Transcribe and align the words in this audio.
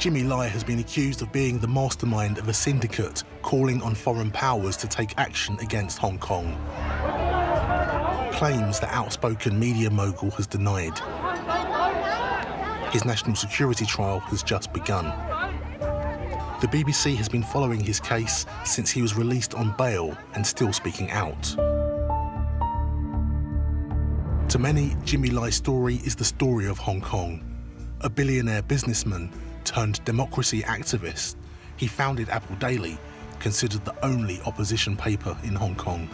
Jimmy 0.00 0.22
Lai 0.22 0.46
has 0.46 0.64
been 0.64 0.78
accused 0.78 1.20
of 1.20 1.30
being 1.30 1.58
the 1.58 1.68
mastermind 1.68 2.38
of 2.38 2.48
a 2.48 2.54
syndicate 2.54 3.22
calling 3.42 3.82
on 3.82 3.94
foreign 3.94 4.30
powers 4.30 4.74
to 4.78 4.88
take 4.88 5.12
action 5.18 5.58
against 5.60 5.98
Hong 5.98 6.16
Kong. 6.16 6.56
Claims 8.32 8.80
that 8.80 8.88
outspoken 8.92 9.58
media 9.58 9.90
mogul 9.90 10.30
has 10.30 10.46
denied. 10.46 10.98
His 12.94 13.04
national 13.04 13.36
security 13.36 13.84
trial 13.84 14.20
has 14.20 14.42
just 14.42 14.72
begun. 14.72 15.04
The 16.62 16.68
BBC 16.68 17.14
has 17.16 17.28
been 17.28 17.42
following 17.42 17.80
his 17.80 18.00
case 18.00 18.46
since 18.64 18.90
he 18.90 19.02
was 19.02 19.14
released 19.14 19.52
on 19.52 19.76
bail 19.76 20.16
and 20.34 20.46
still 20.46 20.72
speaking 20.72 21.10
out. 21.10 21.42
To 24.48 24.58
many, 24.58 24.96
Jimmy 25.04 25.28
Lai's 25.28 25.56
story 25.56 25.96
is 25.96 26.16
the 26.16 26.24
story 26.24 26.68
of 26.68 26.78
Hong 26.78 27.02
Kong. 27.02 27.44
A 28.00 28.08
billionaire 28.08 28.62
businessman 28.62 29.30
turned 29.64 30.04
democracy 30.04 30.62
activist, 30.62 31.36
he 31.76 31.86
founded 31.86 32.28
Apple 32.28 32.56
Daily, 32.56 32.98
considered 33.38 33.84
the 33.84 34.04
only 34.04 34.40
opposition 34.46 34.96
paper 34.96 35.36
in 35.44 35.54
Hong 35.54 35.74
Kong. 35.74 36.08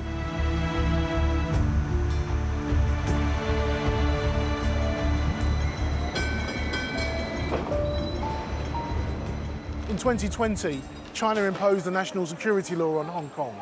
In 9.89 9.97
2020, 9.97 10.83
China 11.15 11.43
imposed 11.43 11.87
the 11.87 11.91
national 11.91 12.27
security 12.27 12.77
law 12.77 12.99
on 12.99 13.07
Hong 13.07 13.31
Kong. 13.31 13.57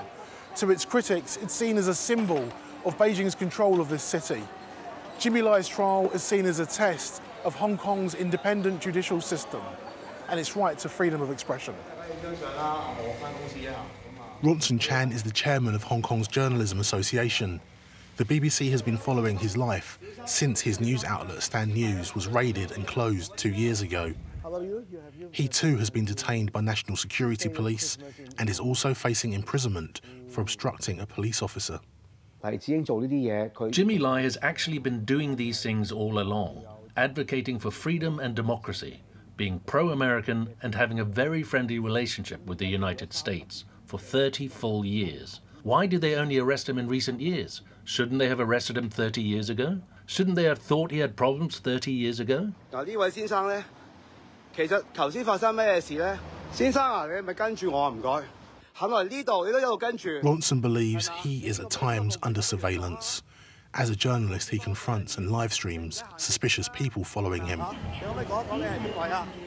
To 0.57 0.71
its 0.71 0.85
critics, 0.85 1.39
it's 1.41 1.55
seen 1.55 1.77
as 1.77 1.89
a 1.89 1.95
symbol 1.95 2.49
of 2.85 2.99
Beijing's 2.99 3.35
control 3.35 3.81
of 3.81 3.89
this 3.89 4.03
city. 4.03 4.43
Jimmy 5.19 5.43
Lai's 5.43 5.69
trial 5.69 6.11
is 6.13 6.23
seen 6.23 6.45
as 6.47 6.59
a 6.59 6.67
test 6.67 7.23
of 7.45 7.55
Hong 7.55 7.77
Kong's 7.77 8.15
independent 8.15 8.81
judicial 8.81 9.21
system 9.21 9.61
and 10.29 10.41
its 10.41 10.57
right 10.57 10.79
to 10.79 10.89
freedom 10.89 11.21
of 11.21 11.31
expression. 11.31 11.75
Ronson 14.43 14.81
Chan 14.81 15.13
is 15.13 15.23
the 15.23 15.31
chairman 15.31 15.75
of 15.75 15.83
Hong 15.85 16.03
Kong's 16.03 16.29
Journalism 16.29 16.81
Association. 16.81 17.61
The 18.17 18.25
BBC 18.25 18.71
has 18.71 18.83
been 18.83 18.97
following 18.97 19.39
his 19.39 19.57
life 19.57 19.99
since 20.25 20.61
his 20.61 20.81
news 20.81 21.05
outlet 21.05 21.43
Stand 21.43 21.75
News 21.75 22.15
was 22.15 22.29
raided 22.29 22.73
and 22.73 22.87
closed 22.87 23.37
two 23.37 23.51
years 23.51 23.83
ago. 23.83 24.13
He 25.33 25.49
too 25.49 25.77
has 25.79 25.91
been 25.91 26.05
detained 26.05 26.53
by 26.53 26.61
National 26.61 26.97
Security 26.97 27.49
Police 27.49 27.99
and 28.39 28.49
is 28.49 28.61
also 28.61 28.95
facing 28.95 29.33
imprisonment 29.33 30.01
for 30.29 30.43
obstructing 30.43 31.01
a 31.01 31.07
police 31.07 31.43
officer. 31.43 31.81
Jimmy 33.71 33.99
Lai 33.99 34.21
has 34.21 34.37
actually 34.43 34.79
been 34.79 35.05
doing 35.05 35.35
these 35.37 35.63
things 35.63 35.91
all 35.91 36.21
along, 36.21 36.63
advocating 36.97 37.59
for 37.59 37.71
freedom 37.71 38.19
and 38.19 38.35
democracy, 38.35 39.01
being 39.37 39.61
pro 39.61 39.91
American, 39.91 40.55
and 40.63 40.75
having 40.75 41.01
a 41.01 41.05
very 41.05 41.43
friendly 41.43 41.79
relationship 41.79 42.45
with 42.47 42.59
the 42.59 42.67
United 42.67 43.13
States 43.13 43.65
for 43.85 43.99
30 43.99 44.49
full 44.49 44.85
years. 44.85 45.41
Why 45.63 45.87
did 45.87 46.01
they 46.01 46.15
only 46.15 46.39
arrest 46.39 46.69
him 46.69 46.79
in 46.79 46.89
recent 46.89 47.21
years? 47.21 47.63
Shouldn't 47.85 48.19
they 48.19 48.29
have 48.29 48.41
arrested 48.41 48.77
him 48.77 48.91
30 48.91 49.23
years 49.23 49.51
ago? 49.51 49.81
Shouldn't 50.07 50.37
they 50.37 50.45
have 50.45 50.59
thought 50.59 50.91
he 50.91 50.99
had 50.99 51.17
problems 51.17 51.59
30 51.59 51.91
years 51.91 52.21
ago? 52.21 52.53
Ronson 60.23 60.61
believes 60.61 61.09
he 61.23 61.47
is 61.47 61.61
at 61.61 61.71
times 61.71 62.19
under 62.23 62.43
surveillance. 62.43 63.23
As 63.77 63.91
a 63.91 63.97
journalist, 63.97 64.51
he 64.51 64.59
confronts 64.59 65.19
and 65.19 65.33
live 65.33 65.53
streams 65.53 66.05
suspicious 66.17 66.69
people 66.69 67.03
following 67.03 67.45
him. 67.45 67.61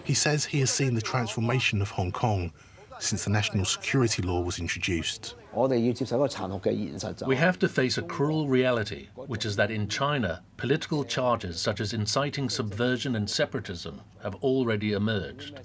He 0.04 0.14
says 0.14 0.46
he 0.46 0.60
has 0.60 0.70
seen 0.70 0.96
the 0.96 1.02
transformation 1.02 1.82
of 1.82 1.92
Hong 1.92 2.12
Kong 2.12 2.52
since 3.00 3.24
the 3.24 3.30
national 3.30 3.64
security 3.64 4.22
law 4.22 4.42
was 4.42 4.60
introduced. 4.60 5.36
We 5.54 7.36
have 7.36 7.60
to 7.60 7.70
face 7.70 7.98
a 7.98 8.02
cruel 8.02 8.48
reality, 8.48 9.08
which 9.16 9.46
is 9.46 9.56
that 9.56 9.72
in 9.72 9.88
China, 9.88 10.44
political 10.58 11.04
charges 11.06 11.62
such 11.62 11.80
as 11.80 11.94
inciting 11.94 12.50
subversion 12.50 13.16
and 13.16 13.30
separatism 13.30 14.02
have 14.24 14.36
already 14.36 14.92
emerged. 14.94 15.62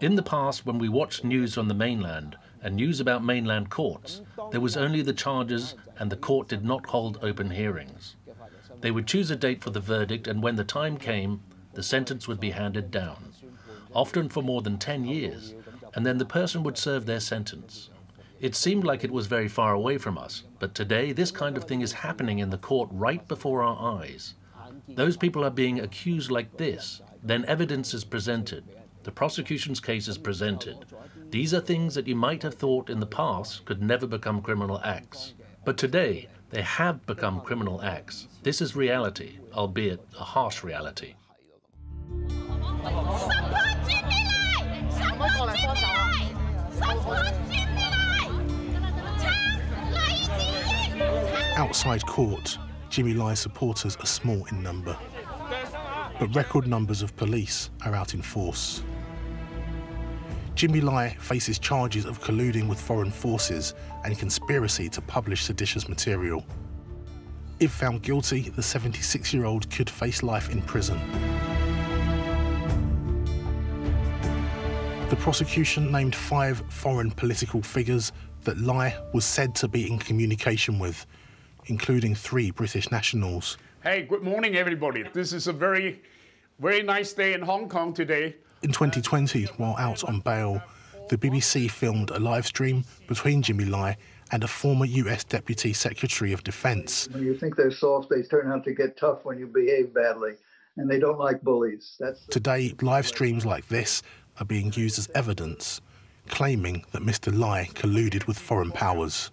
In 0.00 0.14
the 0.16 0.22
past, 0.22 0.64
when 0.64 0.78
we 0.78 0.88
watched 0.88 1.24
news 1.24 1.58
on 1.58 1.68
the 1.68 1.74
mainland 1.74 2.36
and 2.64 2.74
news 2.74 2.98
about 2.98 3.22
mainland 3.22 3.68
courts, 3.68 4.22
there 4.50 4.60
was 4.60 4.76
only 4.76 5.02
the 5.02 5.12
charges 5.12 5.74
and 5.98 6.10
the 6.10 6.16
court 6.16 6.48
did 6.48 6.64
not 6.64 6.86
hold 6.86 7.18
open 7.22 7.50
hearings. 7.50 8.16
They 8.80 8.90
would 8.90 9.06
choose 9.06 9.30
a 9.30 9.36
date 9.36 9.62
for 9.62 9.70
the 9.70 9.80
verdict 9.80 10.26
and 10.26 10.42
when 10.42 10.56
the 10.56 10.64
time 10.64 10.96
came, 10.96 11.42
the 11.74 11.82
sentence 11.82 12.26
would 12.26 12.40
be 12.40 12.50
handed 12.50 12.90
down, 12.90 13.32
often 13.92 14.30
for 14.30 14.42
more 14.42 14.62
than 14.62 14.78
10 14.78 15.04
years, 15.04 15.54
and 15.94 16.06
then 16.06 16.16
the 16.16 16.24
person 16.24 16.62
would 16.62 16.78
serve 16.78 17.04
their 17.04 17.20
sentence. 17.20 17.90
It 18.40 18.54
seemed 18.54 18.84
like 18.84 19.04
it 19.04 19.10
was 19.10 19.26
very 19.26 19.48
far 19.48 19.74
away 19.74 19.98
from 19.98 20.16
us, 20.16 20.44
but 20.58 20.74
today 20.74 21.12
this 21.12 21.30
kind 21.30 21.58
of 21.58 21.64
thing 21.64 21.82
is 21.82 21.92
happening 21.92 22.38
in 22.38 22.48
the 22.48 22.58
court 22.58 22.88
right 22.90 23.26
before 23.28 23.62
our 23.62 24.00
eyes. 24.00 24.34
Those 24.88 25.18
people 25.18 25.44
are 25.44 25.50
being 25.50 25.80
accused 25.80 26.30
like 26.30 26.56
this, 26.56 27.02
then 27.22 27.44
evidence 27.44 27.92
is 27.92 28.04
presented, 28.04 28.64
the 29.04 29.12
prosecution's 29.12 29.80
case 29.80 30.08
is 30.08 30.16
presented. 30.16 30.86
These 31.34 31.52
are 31.52 31.60
things 31.60 31.96
that 31.96 32.06
you 32.06 32.14
might 32.14 32.44
have 32.44 32.54
thought 32.54 32.88
in 32.88 33.00
the 33.00 33.06
past 33.06 33.64
could 33.64 33.82
never 33.82 34.06
become 34.06 34.40
criminal 34.40 34.80
acts. 34.84 35.34
But 35.64 35.76
today, 35.76 36.28
they 36.50 36.62
have 36.62 37.04
become 37.06 37.40
criminal 37.40 37.82
acts. 37.82 38.28
This 38.44 38.62
is 38.62 38.76
reality, 38.76 39.40
albeit 39.52 40.00
a 40.16 40.22
harsh 40.22 40.62
reality. 40.62 41.14
Outside 51.56 52.06
court, 52.06 52.58
Jimmy 52.90 53.14
Lai 53.14 53.34
supporters 53.34 53.96
are 53.96 54.06
small 54.06 54.44
in 54.52 54.62
number, 54.62 54.96
but 56.20 56.32
record 56.36 56.68
numbers 56.68 57.02
of 57.02 57.16
police 57.16 57.70
are 57.84 57.96
out 57.96 58.14
in 58.14 58.22
force. 58.22 58.84
Jimmy 60.54 60.80
Lai 60.80 61.08
faces 61.18 61.58
charges 61.58 62.04
of 62.04 62.20
colluding 62.20 62.68
with 62.68 62.80
foreign 62.80 63.10
forces 63.10 63.74
and 64.04 64.16
conspiracy 64.16 64.88
to 64.88 65.00
publish 65.00 65.42
seditious 65.42 65.88
material. 65.88 66.44
If 67.58 67.72
found 67.72 68.02
guilty, 68.02 68.50
the 68.50 68.62
76-year-old 68.62 69.68
could 69.70 69.90
face 69.90 70.22
life 70.22 70.50
in 70.50 70.62
prison. 70.62 71.00
The 75.08 75.16
prosecution 75.16 75.90
named 75.90 76.14
five 76.14 76.62
foreign 76.68 77.10
political 77.10 77.60
figures 77.60 78.12
that 78.44 78.58
Lai 78.58 78.96
was 79.12 79.24
said 79.24 79.56
to 79.56 79.68
be 79.68 79.90
in 79.90 79.98
communication 79.98 80.78
with, 80.78 81.04
including 81.66 82.14
three 82.14 82.52
British 82.52 82.92
nationals. 82.92 83.58
Hey, 83.82 84.02
good 84.02 84.22
morning, 84.22 84.56
everybody. 84.56 85.04
This 85.12 85.32
is 85.32 85.48
a 85.48 85.52
very, 85.52 86.00
very 86.60 86.82
nice 86.82 87.12
day 87.12 87.34
in 87.34 87.42
Hong 87.42 87.68
Kong 87.68 87.92
today. 87.92 88.36
In 88.64 88.72
2020, 88.72 89.44
while 89.58 89.76
out 89.76 90.04
on 90.04 90.20
bail, 90.20 90.62
the 91.10 91.18
BBC 91.18 91.70
filmed 91.70 92.08
a 92.08 92.18
live 92.18 92.46
stream 92.46 92.82
between 93.06 93.42
Jimmy 93.42 93.66
Lai 93.66 93.94
and 94.32 94.42
a 94.42 94.48
former 94.48 94.86
US 94.86 95.22
Deputy 95.22 95.74
Secretary 95.74 96.32
of 96.32 96.42
Defense. 96.44 97.06
When 97.10 97.24
you 97.24 97.36
think 97.36 97.56
they're 97.56 97.70
soft, 97.70 98.08
they 98.08 98.22
turn 98.22 98.50
out 98.50 98.64
to 98.64 98.72
get 98.72 98.96
tough 98.96 99.26
when 99.26 99.38
you 99.38 99.48
behave 99.48 99.92
badly, 99.92 100.36
and 100.78 100.88
they 100.88 100.98
don't 100.98 101.18
like 101.18 101.42
bullies. 101.42 101.96
That's 102.00 102.24
Today, 102.28 102.74
live 102.80 103.06
streams 103.06 103.44
like 103.44 103.68
this 103.68 104.02
are 104.40 104.46
being 104.46 104.72
used 104.72 104.98
as 104.98 105.10
evidence, 105.14 105.82
claiming 106.28 106.86
that 106.92 107.02
Mr. 107.02 107.38
Lai 107.38 107.68
colluded 107.74 108.26
with 108.26 108.38
foreign 108.38 108.72
powers. 108.72 109.30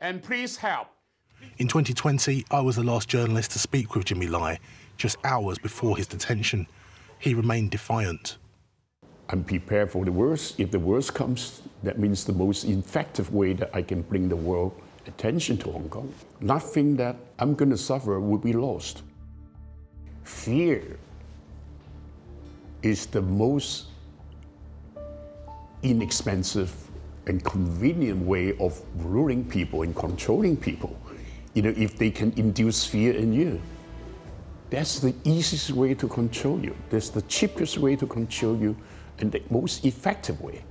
And 0.00 0.22
please 0.22 0.56
help. 0.56 0.88
In 1.58 1.68
2020, 1.68 2.46
I 2.50 2.62
was 2.62 2.76
the 2.76 2.82
last 2.82 3.06
journalist 3.06 3.50
to 3.50 3.58
speak 3.58 3.94
with 3.94 4.06
Jimmy 4.06 4.28
Lai, 4.28 4.58
just 4.96 5.18
hours 5.24 5.58
before 5.58 5.98
his 5.98 6.06
detention. 6.06 6.66
He 7.18 7.34
remained 7.34 7.70
defiant. 7.70 8.38
I'm 9.28 9.44
prepared 9.44 9.90
for 9.90 10.04
the 10.04 10.12
worst. 10.12 10.60
If 10.60 10.70
the 10.70 10.78
worst 10.78 11.14
comes, 11.14 11.62
that 11.82 11.98
means 11.98 12.24
the 12.24 12.32
most 12.32 12.64
effective 12.64 13.32
way 13.32 13.54
that 13.54 13.70
I 13.74 13.82
can 13.82 14.02
bring 14.02 14.28
the 14.28 14.36
world 14.36 14.72
attention 15.06 15.56
to 15.58 15.70
Hong 15.70 15.88
Kong. 15.88 16.12
Nothing 16.40 16.96
that 16.96 17.16
I'm 17.38 17.54
going 17.54 17.70
to 17.70 17.78
suffer 17.78 18.20
will 18.20 18.38
be 18.38 18.52
lost. 18.52 19.02
Fear 20.24 20.98
is 22.82 23.06
the 23.06 23.22
most 23.22 23.86
inexpensive 25.82 26.74
and 27.26 27.44
convenient 27.44 28.24
way 28.24 28.56
of 28.58 28.80
ruling 28.96 29.44
people 29.44 29.82
and 29.82 29.94
controlling 29.94 30.56
people. 30.56 30.96
You 31.54 31.62
know, 31.62 31.74
if 31.76 31.98
they 31.98 32.10
can 32.10 32.32
induce 32.36 32.84
fear 32.84 33.14
in 33.14 33.32
you, 33.32 33.60
that's 34.70 35.00
the 35.00 35.14
easiest 35.24 35.70
way 35.70 35.94
to 35.94 36.08
control 36.08 36.58
you. 36.60 36.74
That's 36.88 37.10
the 37.10 37.22
cheapest 37.22 37.78
way 37.78 37.94
to 37.96 38.06
control 38.06 38.56
you 38.56 38.76
and 39.18 39.32
the 39.32 39.42
most 39.50 39.84
effective 39.84 40.40
way. 40.40 40.64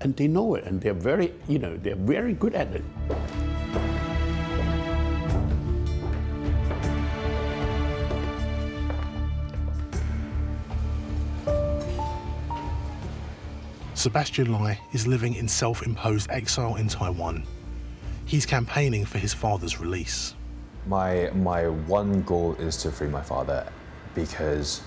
And 0.00 0.14
they 0.16 0.28
know 0.28 0.54
it, 0.54 0.64
and 0.64 0.80
they're 0.80 0.92
very, 0.92 1.32
you 1.48 1.58
know, 1.58 1.76
they're 1.76 1.96
very 1.96 2.34
good 2.34 2.54
at 2.54 2.68
it. 2.74 2.84
Sebastian 13.94 14.52
Lai 14.52 14.78
is 14.92 15.06
living 15.06 15.34
in 15.34 15.48
self-imposed 15.48 16.30
exile 16.30 16.76
in 16.76 16.86
Taiwan. 16.86 17.44
He's 18.26 18.46
campaigning 18.46 19.04
for 19.04 19.18
his 19.18 19.32
father's 19.32 19.80
release. 19.80 20.34
My, 20.86 21.30
my 21.34 21.66
one 21.68 22.22
goal 22.22 22.54
is 22.60 22.76
to 22.82 22.92
free 22.92 23.08
my 23.08 23.22
father 23.22 23.66
because 24.14 24.82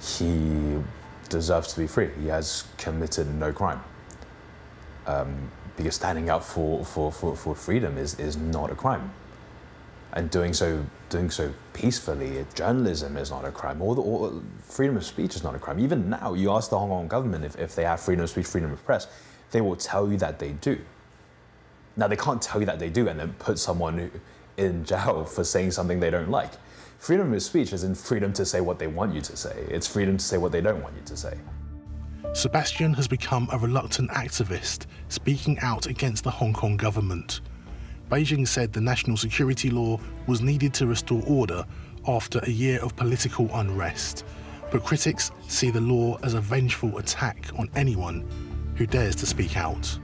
he 0.00 0.78
deserves 1.32 1.72
to 1.74 1.80
be 1.80 1.86
free. 1.86 2.10
He 2.20 2.28
has 2.28 2.64
committed 2.78 3.26
no 3.34 3.52
crime. 3.52 3.82
Um, 5.06 5.50
because 5.76 5.96
standing 5.96 6.30
up 6.30 6.44
for, 6.44 6.84
for, 6.84 7.10
for, 7.10 7.34
for 7.34 7.54
freedom 7.54 7.98
is, 7.98 8.18
is 8.20 8.36
not 8.36 8.70
a 8.70 8.74
crime. 8.74 9.10
And 10.12 10.30
doing 10.30 10.52
so, 10.52 10.84
doing 11.08 11.30
so 11.30 11.52
peacefully, 11.72 12.44
journalism 12.54 13.16
is 13.16 13.30
not 13.30 13.44
a 13.44 13.50
crime. 13.50 13.80
or, 13.80 13.94
the, 13.94 14.02
all, 14.02 14.42
freedom 14.60 14.96
of 14.96 15.04
speech 15.04 15.34
is 15.34 15.42
not 15.42 15.54
a 15.54 15.58
crime. 15.58 15.80
Even 15.80 16.10
now, 16.10 16.34
you 16.34 16.52
ask 16.52 16.70
the 16.70 16.78
Hong 16.78 16.90
Kong 16.90 17.08
government 17.08 17.44
if, 17.44 17.58
if 17.58 17.74
they 17.74 17.84
have 17.84 18.00
freedom 18.00 18.22
of 18.22 18.30
speech, 18.30 18.46
freedom 18.46 18.70
of 18.70 18.84
press, 18.84 19.06
they 19.50 19.62
will 19.62 19.76
tell 19.76 20.10
you 20.10 20.18
that 20.18 20.38
they 20.38 20.50
do. 20.50 20.78
Now, 21.96 22.08
they 22.08 22.16
can't 22.16 22.40
tell 22.40 22.60
you 22.60 22.66
that 22.66 22.78
they 22.78 22.90
do 22.90 23.08
and 23.08 23.18
then 23.18 23.32
put 23.38 23.58
someone 23.58 24.10
in 24.58 24.84
jail 24.84 25.24
for 25.34 25.44
saying 25.44 25.70
something 25.70 25.98
they 25.98 26.10
don't 26.10 26.30
like. 26.30 26.52
Freedom 27.02 27.34
of 27.34 27.42
speech 27.42 27.72
isn't 27.72 27.96
freedom 27.96 28.32
to 28.32 28.46
say 28.46 28.60
what 28.60 28.78
they 28.78 28.86
want 28.86 29.12
you 29.12 29.20
to 29.20 29.36
say, 29.36 29.66
it's 29.68 29.88
freedom 29.88 30.18
to 30.18 30.24
say 30.24 30.38
what 30.38 30.52
they 30.52 30.60
don't 30.60 30.80
want 30.84 30.94
you 30.94 31.02
to 31.04 31.16
say. 31.16 31.36
Sebastian 32.32 32.94
has 32.94 33.08
become 33.08 33.48
a 33.50 33.58
reluctant 33.58 34.08
activist, 34.12 34.86
speaking 35.08 35.58
out 35.58 35.86
against 35.86 36.22
the 36.22 36.30
Hong 36.30 36.52
Kong 36.52 36.76
government. 36.76 37.40
Beijing 38.08 38.46
said 38.46 38.72
the 38.72 38.80
national 38.80 39.16
security 39.16 39.68
law 39.68 39.98
was 40.28 40.42
needed 40.42 40.72
to 40.74 40.86
restore 40.86 41.24
order 41.26 41.66
after 42.06 42.38
a 42.44 42.50
year 42.50 42.78
of 42.78 42.94
political 42.94 43.50
unrest, 43.54 44.24
but 44.70 44.84
critics 44.84 45.32
see 45.48 45.70
the 45.70 45.80
law 45.80 46.16
as 46.22 46.34
a 46.34 46.40
vengeful 46.40 46.98
attack 46.98 47.46
on 47.58 47.68
anyone 47.74 48.24
who 48.76 48.86
dares 48.86 49.16
to 49.16 49.26
speak 49.26 49.56
out. 49.56 49.98